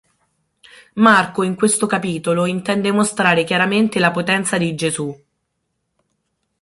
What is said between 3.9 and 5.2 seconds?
la potenza di Gesù.